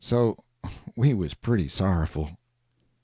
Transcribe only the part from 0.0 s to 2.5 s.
So we was pretty sorrowful.